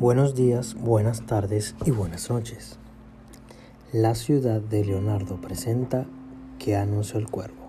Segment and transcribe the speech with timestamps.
[0.00, 2.78] Buenos días, buenas tardes y buenas noches.
[3.92, 6.06] La ciudad de Leonardo presenta
[6.60, 7.66] que anunció el cuervo.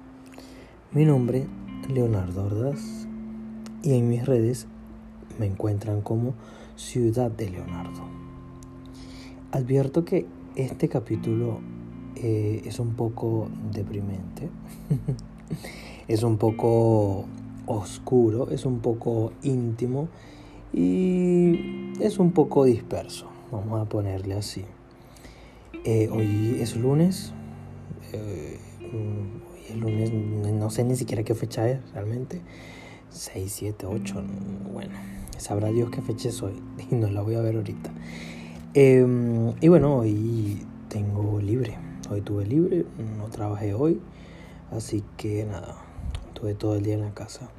[0.91, 1.47] Mi nombre,
[1.91, 3.07] Leonardo Ordaz,
[3.81, 4.67] y en mis redes
[5.39, 6.35] me encuentran como
[6.75, 8.03] Ciudad de Leonardo.
[9.51, 11.61] Advierto que este capítulo
[12.15, 14.51] eh, es un poco deprimente,
[16.07, 17.25] es un poco
[17.65, 20.09] oscuro, es un poco íntimo
[20.73, 24.65] y es un poco disperso, vamos a ponerle así.
[25.85, 27.33] Eh, hoy es lunes,
[28.13, 28.59] eh,
[28.93, 30.11] hoy es lunes,
[30.53, 32.41] no sé ni siquiera qué fecha es realmente,
[33.09, 34.23] 6, 7, 8,
[34.73, 34.93] bueno,
[35.37, 36.61] sabrá Dios qué fecha es hoy
[36.91, 37.91] y no la voy a ver ahorita.
[38.73, 41.77] Em, y bueno, hoy tengo libre,
[42.09, 42.85] hoy tuve libre,
[43.17, 43.99] no trabajé hoy,
[44.71, 45.75] así que nada,
[46.33, 47.49] tuve todo el día en la casa.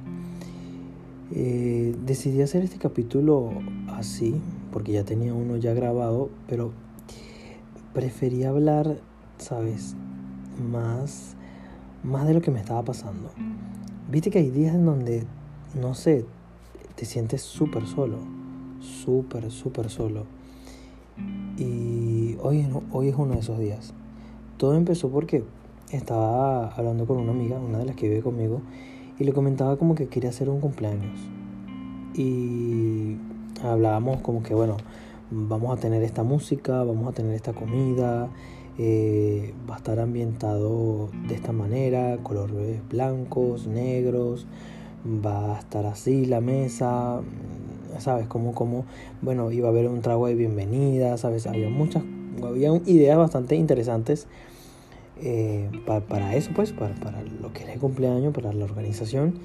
[1.33, 3.51] Eh, decidí hacer este capítulo
[3.87, 6.71] así, porque ya tenía uno ya grabado, pero
[7.93, 8.99] preferí hablar,
[9.37, 9.95] ¿sabes?
[10.71, 11.35] Más,
[12.03, 13.29] más de lo que me estaba pasando.
[14.09, 15.23] Viste que hay días en donde,
[15.79, 16.25] no sé,
[16.95, 18.17] te sientes súper solo,
[18.79, 20.25] súper, súper solo.
[21.57, 23.93] Y hoy, hoy es uno de esos días.
[24.57, 25.45] Todo empezó porque
[25.91, 28.61] estaba hablando con una amiga, una de las que vive conmigo,
[29.19, 31.19] y le comentaba como que quería hacer un cumpleaños.
[32.13, 33.17] Y
[33.63, 34.77] hablábamos como que, bueno,
[35.29, 38.29] vamos a tener esta música, vamos a tener esta comida,
[38.77, 44.45] eh, va a estar ambientado de esta manera, colores blancos, negros,
[45.05, 47.21] va a estar así la mesa,
[47.99, 48.27] ¿sabes?
[48.27, 48.85] Como, como,
[49.21, 51.47] bueno, iba a haber un trago de bienvenida, ¿sabes?
[51.47, 52.03] Había muchas,
[52.43, 54.27] había ideas bastante interesantes
[55.21, 59.35] eh, para, para, eso, pues, para, para, lo que era el cumpleaños, para la organización.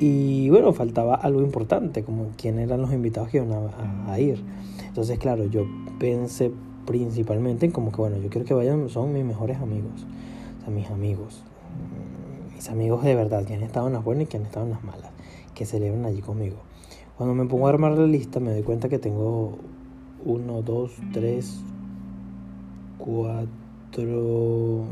[0.00, 4.42] Y bueno, faltaba algo importante, como quién eran los invitados que iban a, a ir.
[4.88, 5.66] Entonces, claro, yo
[6.00, 6.50] pensé
[6.84, 10.04] principalmente en como que, bueno, yo quiero que vayan, son mis mejores amigos,
[10.58, 11.42] o sea, mis amigos,
[12.54, 14.72] mis amigos de verdad, que han estado en las buenas y que han estado en
[14.72, 15.10] las malas,
[15.54, 16.56] que celebran allí conmigo.
[17.16, 19.58] Cuando me pongo a armar la lista, me doy cuenta que tengo
[20.24, 21.60] 1, 2, 3,
[22.98, 23.63] 4
[24.02, 24.84] Um,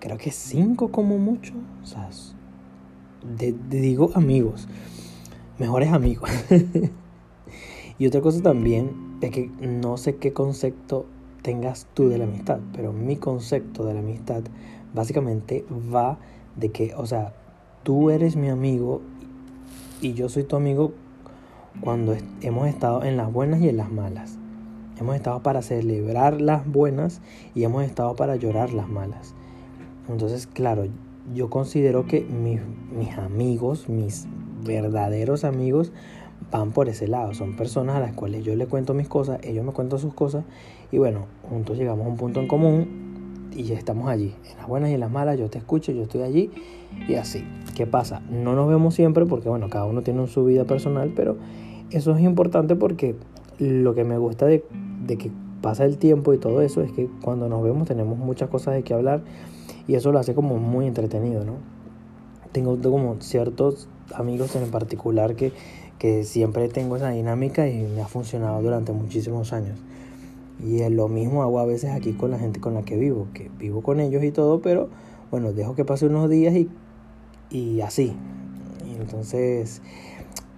[0.00, 1.54] creo que cinco como mucho.
[1.82, 2.08] O sea,
[3.38, 4.68] de, digo amigos.
[5.58, 6.30] Mejores amigos.
[7.98, 11.06] y otra cosa también es que no sé qué concepto
[11.42, 14.42] tengas tú de la amistad, pero mi concepto de la amistad
[14.94, 15.64] básicamente
[15.94, 16.18] va
[16.56, 17.34] de que, o sea,
[17.82, 19.00] tú eres mi amigo
[20.00, 20.92] y yo soy tu amigo
[21.80, 24.38] cuando hemos estado en las buenas y en las malas.
[24.98, 27.20] Hemos estado para celebrar las buenas
[27.54, 29.34] y hemos estado para llorar las malas.
[30.08, 30.86] Entonces, claro,
[31.34, 32.60] yo considero que mis,
[32.96, 34.26] mis amigos, mis
[34.64, 35.92] verdaderos amigos,
[36.50, 37.34] van por ese lado.
[37.34, 40.44] Son personas a las cuales yo le cuento mis cosas, ellos me cuentan sus cosas
[40.90, 44.34] y bueno, juntos llegamos a un punto en común y estamos allí.
[44.50, 46.50] En las buenas y en las malas yo te escucho, yo estoy allí
[47.08, 47.44] y así.
[47.74, 48.22] ¿Qué pasa?
[48.30, 51.36] No nos vemos siempre porque bueno, cada uno tiene su vida personal, pero
[51.90, 53.14] eso es importante porque
[53.58, 54.64] lo que me gusta de
[55.06, 55.30] de que
[55.62, 58.82] pasa el tiempo y todo eso es que cuando nos vemos tenemos muchas cosas de
[58.82, 59.22] que hablar
[59.88, 61.54] y eso lo hace como muy entretenido, ¿no?
[62.52, 65.52] Tengo, como ciertos amigos en particular que,
[65.98, 69.78] que siempre tengo esa dinámica y me ha funcionado durante muchísimos años.
[70.58, 73.50] Y lo mismo hago a veces aquí con la gente con la que vivo, que
[73.58, 74.88] vivo con ellos y todo, pero
[75.30, 76.68] bueno, dejo que pase unos días y,
[77.50, 78.16] y así.
[78.98, 79.82] Entonces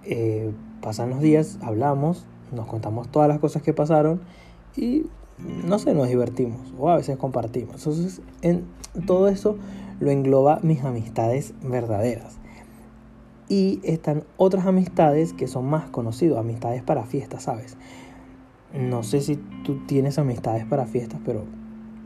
[0.05, 4.21] eh, pasan los días, hablamos, nos contamos todas las cosas que pasaron
[4.75, 5.05] y
[5.65, 7.75] no sé, nos divertimos o a veces compartimos.
[7.77, 8.65] Entonces, en
[9.05, 9.57] todo eso
[9.99, 12.37] lo engloba mis amistades verdaderas.
[13.47, 17.77] Y están otras amistades que son más conocidas, amistades para fiestas, ¿sabes?
[18.73, 21.45] No sé si tú tienes amistades para fiestas, pero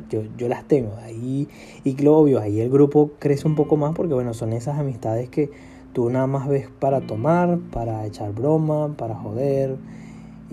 [0.10, 0.96] yo, yo las tengo.
[1.04, 1.50] Ahí,
[1.84, 5.52] y obvio, ahí el grupo crece un poco más porque, bueno, son esas amistades que
[5.92, 9.78] tú nada más ves para tomar, para echar broma, para joder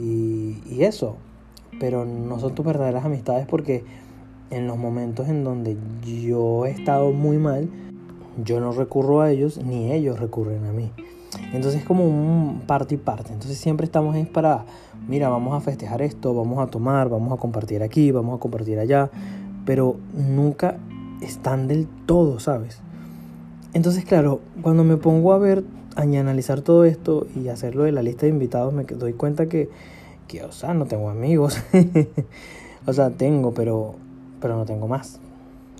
[0.00, 1.16] y, eso
[1.78, 3.84] pero no son tus verdaderas amistades porque
[4.50, 7.68] en los momentos en donde yo he estado muy mal,
[8.44, 10.90] yo no recurro a ellos ni ellos recurren a mí.
[11.52, 13.32] Entonces es como un parte y parte.
[13.32, 14.64] Entonces siempre estamos es para,
[15.08, 18.78] mira, vamos a festejar esto, vamos a tomar, vamos a compartir aquí, vamos a compartir
[18.78, 19.10] allá,
[19.64, 20.76] pero nunca
[21.20, 22.80] están del todo, ¿sabes?
[23.72, 25.62] Entonces, claro, cuando me pongo a ver,
[26.00, 29.68] a analizar todo esto y hacerlo de la lista de invitados, me doy cuenta que
[30.30, 31.60] que, o sea, no tengo amigos.
[32.86, 33.96] o sea, tengo, pero,
[34.40, 35.18] pero no tengo más.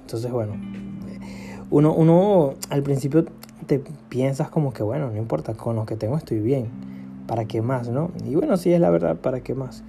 [0.01, 0.55] Entonces, bueno,
[1.71, 3.27] uno, uno al principio
[3.67, 3.79] te
[4.09, 6.67] piensas como que, bueno, no importa, con lo que tengo estoy bien.
[7.31, 8.11] ¿para qué más, no?
[8.29, 9.85] Y bueno, sí es la verdad, ¿para qué más?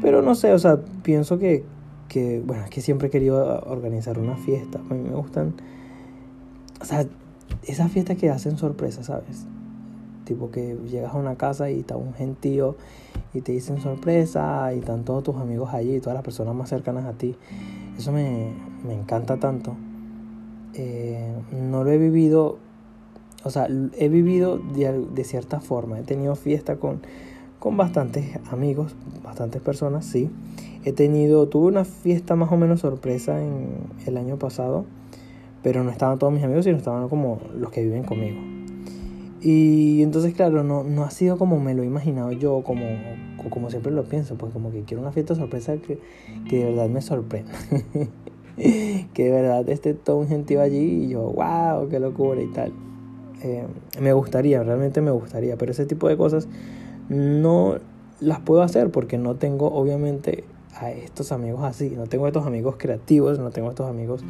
[0.00, 1.64] Pero no sé, o sea, pienso que,
[2.08, 4.78] que bueno, es que siempre he querido organizar una fiesta.
[4.88, 5.54] A mí me gustan,
[6.80, 7.04] o sea,
[7.64, 9.48] esas fiestas que hacen sorpresa, ¿sabes?
[10.26, 12.76] Tipo que llegas a una casa y está un gentío
[13.32, 17.04] y te dicen sorpresa y están todos tus amigos allí, todas las personas más cercanas
[17.04, 17.36] a ti.
[17.96, 18.50] Eso me,
[18.84, 19.76] me encanta tanto.
[20.74, 22.58] Eh, no lo he vivido,
[23.44, 25.98] o sea, he vivido de, de cierta forma.
[25.98, 27.00] He tenido fiesta con,
[27.60, 30.28] con bastantes amigos, bastantes personas, sí.
[30.84, 33.76] He tenido, tuve una fiesta más o menos sorpresa en
[34.06, 34.84] el año pasado,
[35.62, 38.55] pero no estaban todos mis amigos, sino estaban como los que viven conmigo.
[39.48, 42.84] Y entonces, claro, no, no ha sido como me lo he imaginado yo, como,
[43.48, 46.00] como siempre lo pienso, pues como que quiero una fiesta sorpresa que,
[46.48, 47.52] que de verdad me sorprenda.
[48.56, 52.72] que de verdad esté todo un gentío allí y yo, wow, qué locura y tal.
[53.44, 53.68] Eh,
[54.00, 56.48] me gustaría, realmente me gustaría, pero ese tipo de cosas
[57.08, 57.76] no
[58.18, 60.42] las puedo hacer porque no tengo obviamente
[60.74, 64.24] a estos amigos así, no tengo estos amigos creativos, no tengo estos amigos,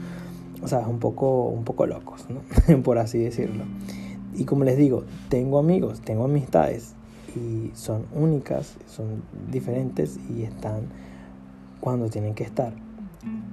[0.62, 2.82] o sea, un poco, un poco locos, ¿no?
[2.82, 3.64] por así decirlo.
[4.36, 6.94] Y como les digo, tengo amigos, tengo amistades
[7.34, 10.88] y son únicas, son diferentes y están
[11.80, 12.74] cuando tienen que estar.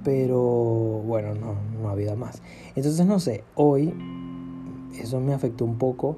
[0.04, 2.42] Pero bueno, no, no había más.
[2.76, 3.94] Entonces no sé, hoy
[5.00, 6.16] eso me afectó un poco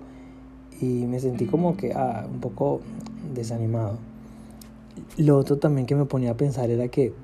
[0.80, 2.80] y me sentí como que ah, un poco
[3.34, 3.98] desanimado.
[5.16, 7.14] Lo otro también que me ponía a pensar era que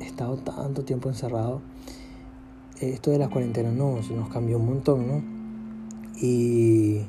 [0.00, 1.60] he estado tanto tiempo encerrado.
[2.80, 5.37] Esto de las cuarentenas no, se nos cambió un montón, ¿no?
[6.20, 7.02] Y,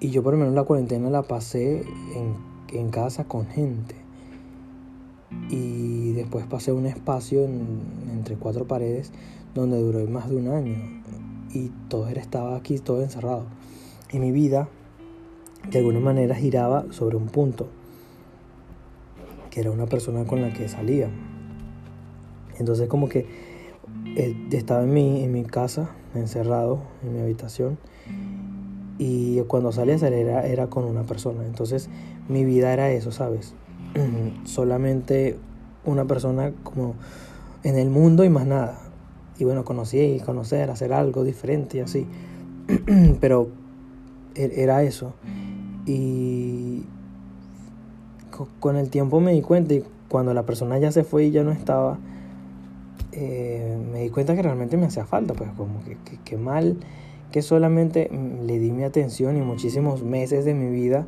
[0.00, 1.82] y yo por lo menos la cuarentena la pasé
[2.14, 2.34] en,
[2.72, 3.94] en casa con gente.
[5.50, 9.12] Y después pasé un espacio entre cuatro paredes
[9.54, 10.76] donde duró más de un año.
[11.52, 13.46] Y todo era, estaba aquí, todo encerrado.
[14.10, 14.68] Y mi vida,
[15.70, 17.68] de alguna manera, giraba sobre un punto
[19.50, 21.10] que era una persona con la que salía.
[22.58, 23.26] Entonces como que
[24.16, 27.78] eh, estaba en mi, en mi casa, encerrado en mi habitación,
[28.98, 31.44] y cuando salía salir era, era con una persona.
[31.44, 31.88] Entonces
[32.28, 33.54] mi vida era eso, ¿sabes?
[34.44, 35.36] Solamente
[35.84, 36.94] una persona como
[37.62, 38.78] en el mundo y más nada.
[39.38, 42.06] Y bueno, conocí y conocer, hacer algo diferente y así.
[43.20, 43.48] Pero
[44.34, 45.14] e, era eso.
[45.86, 46.84] Y
[48.60, 51.42] con el tiempo me di cuenta y cuando la persona ya se fue y ya
[51.42, 51.98] no estaba,
[53.12, 56.76] eh, me di cuenta que realmente me hacía falta, pues como que, que, mal
[57.32, 61.06] que solamente le di mi atención y muchísimos meses de mi vida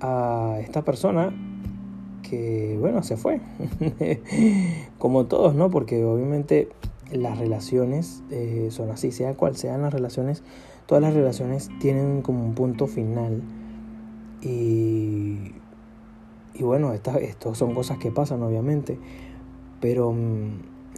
[0.00, 1.32] a esta persona
[2.22, 3.40] que, bueno, se fue.
[4.98, 5.70] como todos, ¿no?
[5.70, 6.68] Porque obviamente
[7.12, 10.42] las relaciones eh, son así, sea cual sean las relaciones,
[10.86, 13.42] todas las relaciones tienen como un punto final.
[14.42, 15.52] Y
[16.54, 17.18] y bueno, estas
[17.58, 18.98] son cosas que pasan, obviamente.
[19.80, 20.14] Pero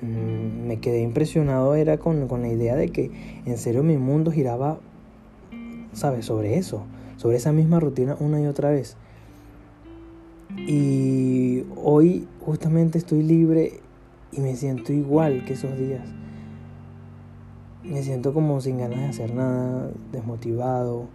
[0.02, 3.10] me quedé impresionado era con, con la idea de que
[3.44, 4.78] en serio mi mundo giraba,
[5.92, 6.26] ¿sabes?
[6.26, 6.84] Sobre eso,
[7.16, 8.96] sobre esa misma rutina una y otra vez.
[10.66, 13.80] Y hoy justamente estoy libre
[14.32, 16.08] y me siento igual que esos días.
[17.82, 21.08] Me siento como sin ganas de hacer nada, desmotivado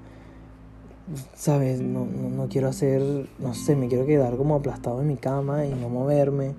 [1.36, 1.81] ¿sabes?
[1.81, 3.02] No, no, quiero hacer,
[3.40, 6.54] no sé, me quiero quedar como aplastado en mi cama y no moverme.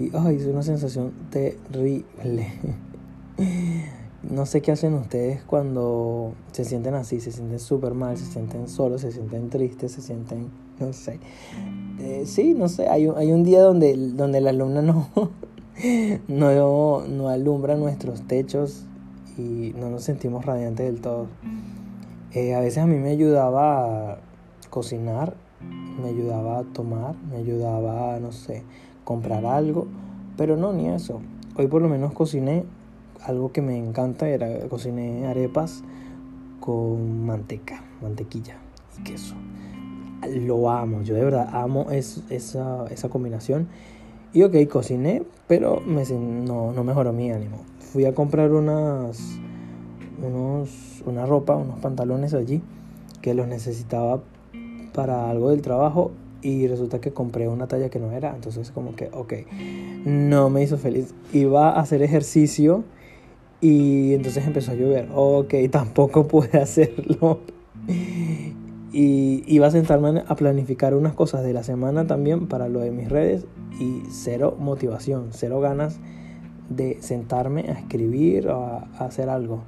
[0.00, 2.46] Y, ay, es una sensación terrible.
[4.22, 8.66] no sé qué hacen ustedes cuando se sienten así, se sienten súper mal, se sienten
[8.66, 11.20] solos, se sienten tristes, se sienten, no sé.
[11.98, 15.10] Eh, sí, no sé, hay un, hay un día donde, donde la luna no,
[16.28, 18.86] no, no alumbra nuestros techos
[19.36, 21.26] y no nos sentimos radiantes del todo.
[22.32, 24.18] Eh, a veces a mí me ayudaba a
[24.70, 25.36] cocinar,
[26.02, 28.62] me ayudaba a tomar, me ayudaba no sé,
[29.10, 29.88] comprar algo,
[30.36, 31.20] pero no, ni eso.
[31.56, 32.62] Hoy por lo menos cociné
[33.24, 35.82] algo que me encanta, era cociné arepas
[36.60, 38.58] con manteca, mantequilla
[38.96, 39.34] y queso.
[40.32, 43.66] Lo amo, yo de verdad amo esa, esa combinación.
[44.32, 47.64] Y ok, cociné, pero no, no mejoró mi ánimo.
[47.80, 49.40] Fui a comprar unas
[50.22, 52.62] unos, una ropa, unos pantalones allí
[53.22, 54.20] que los necesitaba
[54.94, 58.94] para algo del trabajo y resulta que compré una talla que no era, entonces como
[58.94, 59.34] que, ok,
[60.04, 61.14] no me hizo feliz.
[61.32, 62.84] Iba a hacer ejercicio
[63.60, 67.40] y entonces empezó a llover, ok, tampoco pude hacerlo.
[68.92, 72.90] Y iba a sentarme a planificar unas cosas de la semana también para lo de
[72.90, 73.46] mis redes
[73.78, 76.00] y cero motivación, cero ganas
[76.68, 79.62] de sentarme a escribir o a hacer algo.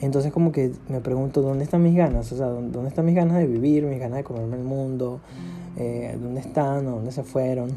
[0.00, 2.30] Entonces como que me pregunto, ¿dónde están mis ganas?
[2.32, 5.20] O sea, ¿dónde están mis ganas de vivir, mis ganas de comerme el mundo?
[5.76, 6.86] Eh, ¿Dónde están?
[6.86, 7.70] ¿A dónde se fueron?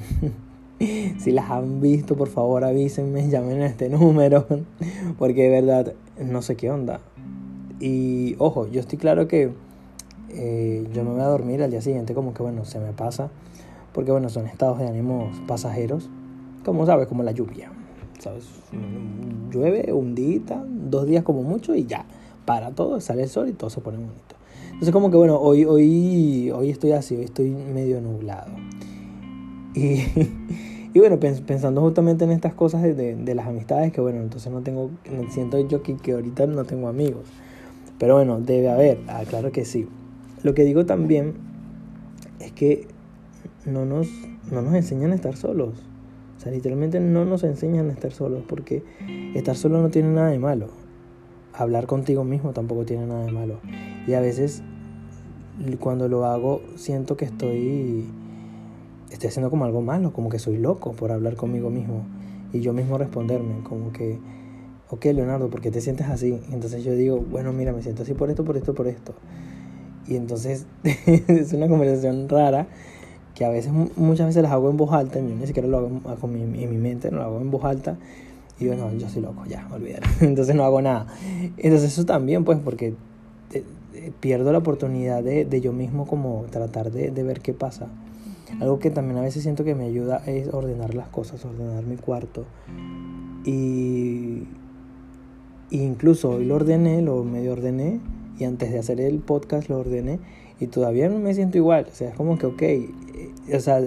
[1.20, 4.46] si las han visto, por favor avísenme, llamen a este número,
[5.18, 7.00] porque de verdad no sé qué onda.
[7.80, 9.52] Y ojo, yo estoy claro que
[10.30, 13.30] eh, yo me voy a dormir al día siguiente como que bueno, se me pasa,
[13.94, 16.10] porque bueno, son estados de ánimos pasajeros,
[16.64, 17.72] como sabes, como la lluvia.
[18.22, 18.46] ¿sabes?
[19.52, 22.06] Llueve un día, dos días como mucho y ya,
[22.46, 24.36] para todo, sale el sol y todo se pone bonito.
[24.82, 28.52] Entonces como que bueno, hoy, hoy, hoy estoy así, hoy estoy medio nublado.
[29.76, 30.02] Y,
[30.96, 34.62] y bueno, pensando justamente en estas cosas de, de, las amistades, que bueno, entonces no
[34.62, 34.90] tengo,
[35.30, 37.26] siento yo que, que ahorita no tengo amigos.
[38.00, 39.88] Pero bueno, debe haber, ah, claro que sí.
[40.42, 41.36] Lo que digo también
[42.40, 42.88] es que
[43.68, 44.08] no nos,
[44.52, 45.76] no nos enseñan a estar solos.
[46.38, 48.84] O sea, literalmente no nos enseñan a estar solos porque
[49.36, 50.70] estar solo no tiene nada de malo.
[51.54, 53.60] Hablar contigo mismo tampoco tiene nada de malo.
[54.08, 54.64] Y a veces
[55.80, 58.06] cuando lo hago siento que estoy
[59.12, 62.06] estoy haciendo como algo malo, como que soy loco por hablar conmigo mismo
[62.54, 64.20] y yo mismo responderme como que
[64.90, 66.40] ok Leonardo, ¿por qué te sientes así?
[66.52, 69.14] Entonces yo digo, bueno, mira, me siento así por esto, por esto, por esto.
[70.08, 70.66] Y entonces
[71.06, 72.68] es una conversación rara
[73.36, 76.02] que a veces, muchas veces las hago en voz alta, yo ni siquiera lo hago
[76.20, 77.98] con mi, en mi mente, no lo hago en voz alta,
[78.60, 81.08] y digo, no, yo soy loco, ya, olvídalo, entonces no hago nada.
[81.58, 82.94] Entonces eso también, pues, porque
[84.20, 87.88] pierdo la oportunidad de, de, yo mismo como tratar de, de, ver qué pasa.
[88.60, 91.96] Algo que también a veces siento que me ayuda es ordenar las cosas, ordenar mi
[91.96, 92.46] cuarto.
[93.46, 94.44] Y,
[95.70, 98.00] incluso hoy lo ordené, lo medio ordené,
[98.38, 100.20] y antes de hacer el podcast lo ordené,
[100.60, 101.88] y todavía no me siento igual.
[101.92, 102.64] O sea, es como que, ok,
[103.56, 103.82] o sea,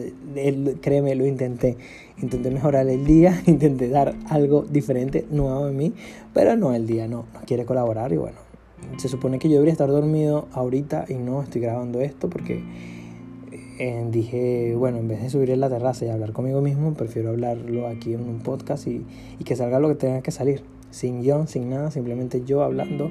[0.80, 1.76] créeme, lo intenté.
[2.20, 5.92] Intenté mejorar el día, intenté dar algo diferente, nuevo en mí,
[6.32, 8.43] pero no, el día no, no quiere colaborar y bueno,
[8.98, 12.62] se supone que yo debería estar dormido ahorita y no estoy grabando esto porque
[13.78, 17.30] eh, dije, bueno, en vez de subir en la terraza y hablar conmigo mismo, prefiero
[17.30, 19.04] hablarlo aquí en un podcast y,
[19.38, 23.10] y que salga lo que tenga que salir, sin guion, sin nada, simplemente yo hablando,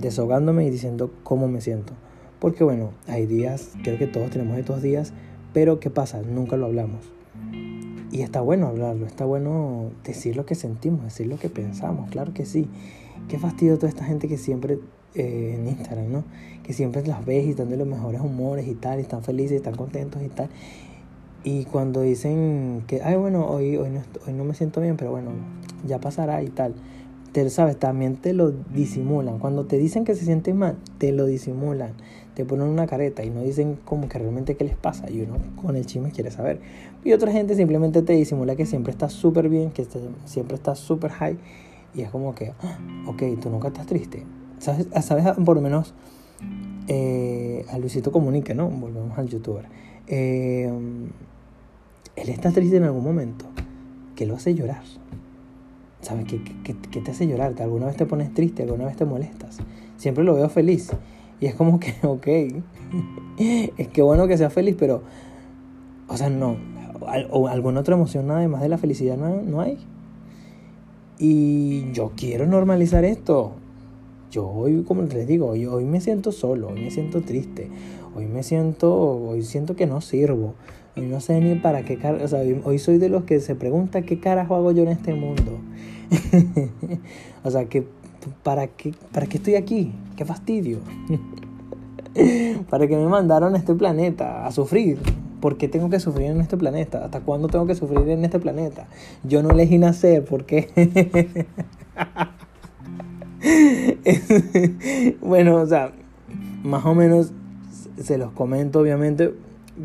[0.00, 1.92] deshogándome y diciendo cómo me siento.
[2.38, 5.12] Porque bueno, hay días, creo que todos tenemos estos días
[5.54, 6.20] pero ¿qué pasa?
[6.20, 7.00] Nunca lo hablamos.
[8.10, 12.34] Y está bueno hablarlo, está bueno decir lo que sentimos, decir lo que pensamos, claro
[12.34, 12.68] que sí.
[13.28, 14.80] Qué fastidio toda esta gente que siempre
[15.14, 16.24] eh, en Instagram, ¿no?
[16.62, 19.52] Que siempre las ves y están de los mejores humores y tal, y están felices,
[19.52, 20.48] y están contentos y tal.
[21.44, 25.10] Y cuando dicen que, ay, bueno, hoy, hoy, no, hoy no me siento bien, pero
[25.10, 25.30] bueno,
[25.86, 26.74] ya pasará y tal.
[27.32, 27.76] Te, ¿Sabes?
[27.78, 29.38] También te lo disimulan.
[29.38, 31.92] Cuando te dicen que se sienten mal, te lo disimulan
[32.34, 35.36] te ponen una careta y no dicen como que realmente qué les pasa y uno
[35.60, 36.60] con el chisme quiere saber.
[37.04, 39.86] Y otra gente simplemente te disimula que siempre está súper bien, que
[40.24, 41.38] siempre está súper high
[41.94, 44.24] y es como que, ah, ok, tú nunca estás triste.
[44.64, 44.86] ¿Sabes?
[45.04, 45.26] ¿Sabes?
[45.44, 45.92] Por lo menos
[46.88, 48.68] eh, a Luisito Comunica, ¿no?
[48.70, 49.66] Volvemos al youtuber.
[50.06, 50.72] Eh,
[52.16, 53.44] él está triste en algún momento.
[54.16, 54.82] que lo hace llorar?
[56.00, 56.24] ¿Sabes?
[56.24, 57.54] ¿Qué, qué, qué te hace llorar?
[57.60, 58.62] ¿Alguna vez te pones triste?
[58.62, 59.58] ¿Alguna vez te molestas?
[59.98, 60.92] Siempre lo veo feliz.
[61.40, 62.26] Y es como que, ok,
[63.76, 65.02] es que bueno que sea feliz, pero,
[66.08, 66.56] o sea, no,
[67.30, 69.76] o alguna otra emoción además de la felicidad no, no hay.
[71.18, 73.56] Y yo quiero normalizar esto.
[74.34, 77.70] Yo hoy, como les digo, hoy, hoy me siento solo, hoy me siento triste,
[78.16, 80.54] hoy me siento, hoy siento que no sirvo.
[80.96, 83.54] Hoy no sé ni para qué cara, o sea, hoy soy de los que se
[83.54, 85.60] pregunta qué carajo hago yo en este mundo.
[87.44, 87.86] o sea, que
[88.42, 89.92] ¿para qué, ¿para qué estoy aquí?
[90.16, 90.78] ¡Qué fastidio!
[92.70, 94.98] ¿Para qué me mandaron a este planeta a sufrir?
[95.40, 97.04] ¿Por qué tengo que sufrir en este planeta?
[97.04, 98.88] ¿Hasta cuándo tengo que sufrir en este planeta?
[99.22, 101.46] Yo no elegí nacer, ¿por qué?
[105.20, 105.92] bueno, o sea,
[106.62, 107.32] más o menos
[108.00, 109.34] se los comento obviamente,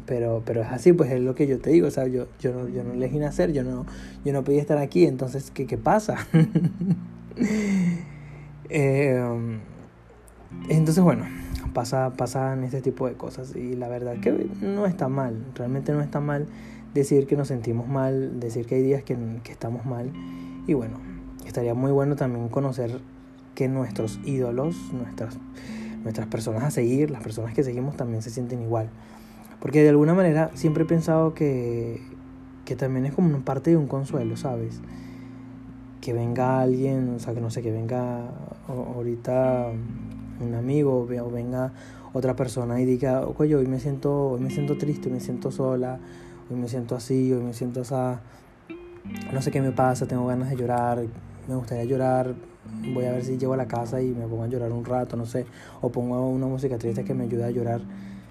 [0.06, 2.54] pero, pero es así, pues es lo que yo te digo, o sea, yo, yo,
[2.54, 3.86] no, yo no elegí nacer, yo no,
[4.24, 6.18] yo no pedí estar aquí, entonces, ¿qué, qué pasa?
[8.72, 9.20] Eh,
[10.70, 11.25] entonces, bueno,
[11.74, 16.01] pasa, pasan este tipo de cosas y la verdad que no está mal, realmente no
[16.01, 16.46] está mal
[16.94, 20.12] decir que nos sentimos mal, decir que hay días que, que estamos mal
[20.68, 21.00] y bueno,
[21.48, 23.00] estaría muy bueno también conocer
[23.60, 25.38] que nuestros ídolos, nuestras,
[26.04, 28.89] nuestras personas a seguir, las personas que seguimos también se sienten igual.
[29.60, 32.00] Porque de alguna manera siempre he pensado que,
[32.63, 34.80] que también es como una parte de un consuelo, ¿sabes?
[36.00, 38.30] que venga alguien, o sea, que no sé, que venga
[38.70, 39.68] ahorita
[40.39, 41.74] un amigo o venga
[42.13, 46.00] otra persona y diga, oye, hoy me siento, hoy me siento triste, me siento sola,
[46.50, 48.22] hoy me siento así, hoy me siento así,
[49.34, 51.04] no sé qué me pasa, tengo ganas de llorar,
[51.50, 52.34] me gustaría llorar,
[52.94, 55.16] voy a ver si llego a la casa y me pongo a llorar un rato,
[55.16, 55.46] no sé,
[55.82, 57.82] o pongo una música triste que me ayude a llorar,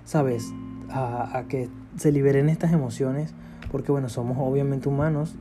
[0.04, 0.52] ¿sabes?
[0.90, 3.34] A, a que se liberen estas emociones,
[3.70, 5.36] porque bueno, somos obviamente humanos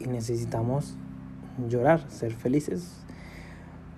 [0.00, 0.96] y necesitamos
[1.68, 3.02] llorar, ser felices,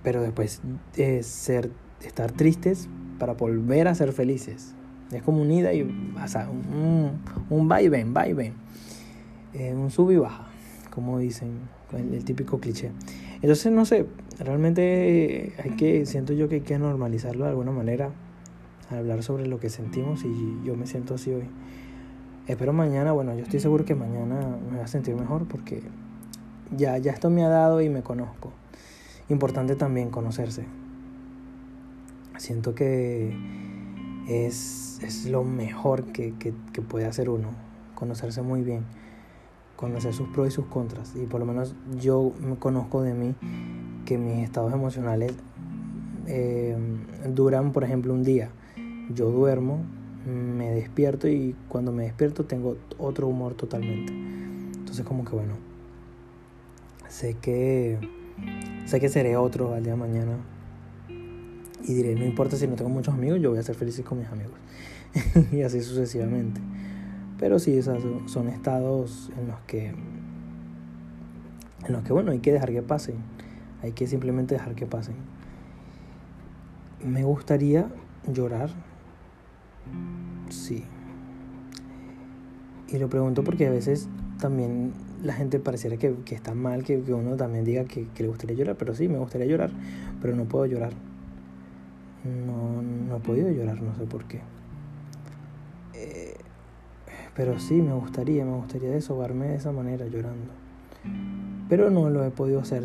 [0.02, 0.60] pero después
[0.96, 1.70] eh, ser,
[2.02, 2.88] estar tristes
[3.18, 4.74] para volver a ser felices.
[5.10, 8.54] Es como un ida y o sea, un, un va y ven, va y ven.
[9.52, 10.48] Eh, un sub y baja,
[10.90, 11.60] como dicen,
[11.92, 12.90] el, el, típico cliché.
[13.40, 14.06] Entonces, no sé,
[14.38, 18.10] realmente hay que, siento yo que hay que normalizarlo de alguna manera,
[18.90, 21.44] hablar sobre lo que sentimos y yo me siento así hoy.
[22.46, 25.82] Espero mañana, bueno, yo estoy seguro que mañana me voy a sentir mejor porque
[26.76, 28.52] ya, ya esto me ha dado y me conozco.
[29.28, 30.64] Importante también conocerse.
[32.36, 33.34] Siento que
[34.28, 37.48] es, es lo mejor que, que, que, puede hacer uno,
[37.94, 38.84] conocerse muy bien,
[39.76, 41.14] conocer sus pros y sus contras.
[41.16, 43.34] Y por lo menos yo conozco de mí
[44.04, 45.32] que mis estados emocionales
[46.26, 46.76] eh,
[47.28, 48.50] duran, por ejemplo, un día.
[49.14, 49.84] Yo duermo,
[50.26, 54.12] me despierto y cuando me despierto tengo otro humor totalmente.
[54.12, 55.54] Entonces como que bueno,
[57.08, 57.98] sé que
[58.86, 60.36] sé que seré otro al día de mañana
[61.86, 64.18] y diré, no importa si no tengo muchos amigos, yo voy a ser feliz con
[64.18, 64.54] mis amigos.
[65.52, 66.60] y así sucesivamente.
[67.44, 69.88] Pero sí, esos son estados en los que
[71.86, 73.16] en los que bueno, hay que dejar que pasen.
[73.82, 75.16] Hay que simplemente dejar que pasen.
[77.04, 77.88] Me gustaría
[78.32, 78.70] llorar.
[80.48, 80.84] Sí.
[82.88, 84.08] Y lo pregunto porque a veces
[84.40, 88.22] también la gente pareciera que, que está mal que, que, uno también diga que, que,
[88.22, 89.70] le gustaría llorar, pero sí, me gustaría llorar,
[90.22, 90.94] pero no puedo llorar.
[92.24, 94.40] No, no he podido llorar, no sé por qué.
[97.34, 100.52] Pero sí, me gustaría, me gustaría desahogarme de esa manera, llorando.
[101.68, 102.84] Pero no lo he podido hacer.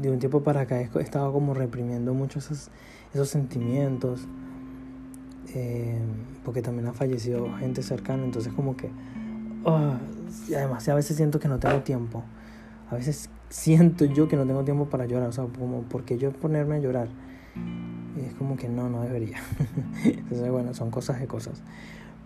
[0.00, 2.70] De un tiempo para acá he estado como reprimiendo mucho esos,
[3.12, 4.26] esos sentimientos.
[5.54, 5.98] Eh,
[6.44, 8.88] porque también ha fallecido gente cercana, entonces como que
[9.64, 9.94] oh,
[10.48, 12.22] y además a veces siento que no tengo tiempo.
[12.90, 15.28] A veces siento yo que no tengo tiempo para llorar.
[15.28, 17.08] O sea, como porque yo ponerme a llorar.
[18.16, 19.38] Y es como que no, no debería.
[20.04, 21.62] Entonces, bueno, son cosas de cosas.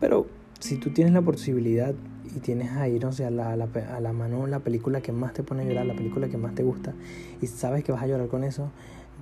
[0.00, 0.26] Pero
[0.60, 4.00] si tú tienes la posibilidad y tienes ahí, no sé, a la, a la, a
[4.00, 6.62] la mano la película que más te pone a llorar, la película que más te
[6.62, 6.94] gusta,
[7.40, 8.70] y sabes que vas a llorar con eso,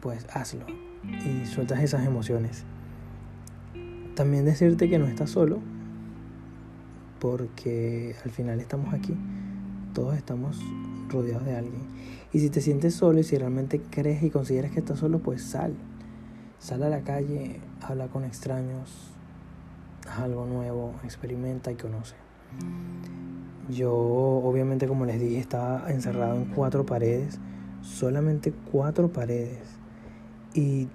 [0.01, 0.67] pues hazlo.
[1.05, 2.65] Y sueltas esas emociones.
[4.15, 5.59] También decirte que no estás solo,
[7.19, 9.15] porque al final estamos aquí,
[9.95, 10.61] todos estamos
[11.09, 11.83] rodeados de alguien.
[12.33, 15.43] Y si te sientes solo y si realmente crees y consideras que estás solo, pues
[15.43, 15.75] sal.
[16.59, 19.12] Sal a la calle, habla con extraños,
[20.19, 22.17] algo nuevo, experimenta y conoce.
[23.69, 27.39] Yo obviamente como les dije estaba encerrado en cuatro paredes,
[27.83, 29.61] solamente cuatro paredes.
[30.55, 30.89] Y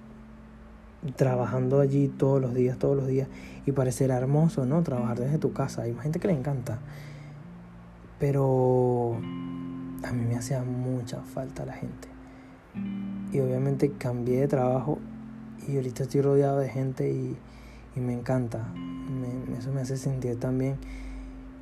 [1.16, 3.28] trabajando allí todos los días, todos los días,
[3.66, 4.84] y parecerá hermoso, ¿no?
[4.84, 5.84] Trabajar desde tu casa.
[5.84, 6.80] Hay gente que le encanta.
[8.20, 9.16] Pero
[10.04, 12.08] a mí me hacía mucha falta la gente.
[13.32, 15.00] Y obviamente cambié de trabajo
[15.68, 17.38] y ahorita estoy rodeado de gente y,
[17.98, 18.72] y me encanta.
[18.74, 20.78] Me, eso me hace sentir también.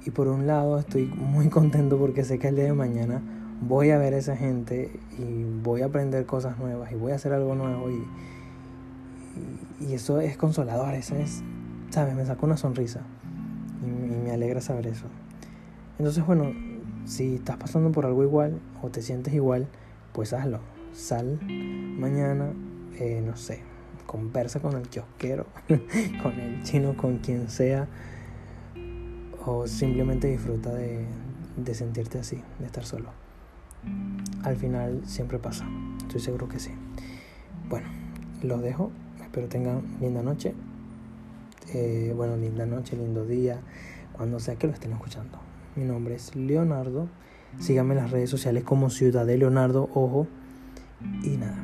[0.05, 3.21] Y por un lado estoy muy contento porque sé que el día de mañana
[3.61, 7.15] voy a ver a esa gente y voy a aprender cosas nuevas y voy a
[7.15, 8.05] hacer algo nuevo y,
[9.85, 11.41] y, eso es consolador, eso es,
[11.89, 12.13] ¿sabes?
[12.15, 13.01] Me saca una sonrisa
[13.81, 13.87] y,
[14.25, 15.05] me alegra saber eso.
[15.97, 16.51] Entonces, bueno,
[17.05, 19.67] si estás pasando por algo igual o te sientes igual,
[20.11, 20.59] pues hazlo.
[20.93, 22.51] Sal mañana,
[22.97, 23.61] eh, no sé,
[24.05, 25.45] conversa con el kiosquero,
[26.23, 27.87] con el chino, con quien sea,
[29.45, 31.05] o simplemente disfruta de,
[31.57, 33.09] de sentirte así, de estar solo.
[34.43, 35.67] Al final siempre pasa,
[35.99, 36.71] estoy seguro que sí.
[37.69, 37.87] Bueno,
[38.41, 38.91] los dejo
[39.35, 40.53] Espero tengan linda noche.
[41.73, 43.59] Eh, bueno, linda noche, lindo día,
[44.13, 45.39] cuando sea que lo estén escuchando.
[45.75, 47.09] Mi nombre es Leonardo.
[47.59, 50.27] Síganme en las redes sociales como Ciudad de Leonardo, ojo.
[51.21, 51.57] Y nada,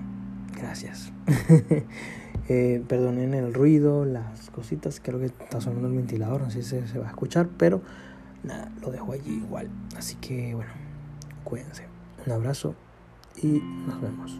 [0.53, 1.13] gracias.
[2.51, 4.99] eh, perdonen el ruido, las cositas.
[5.01, 7.81] Creo que está sonando el ventilador, no sé si se va a escuchar, pero
[8.43, 9.69] nada, lo dejo allí igual.
[9.97, 10.71] Así que bueno,
[11.43, 11.85] cuídense.
[12.25, 12.75] Un abrazo
[13.41, 14.39] y nos vemos.